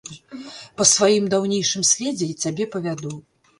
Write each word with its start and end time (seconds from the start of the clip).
Па 0.81 0.87
сваім 0.91 1.29
даўнейшым 1.35 1.85
следзе 1.91 2.31
цябе 2.43 2.71
павяду. 2.75 3.15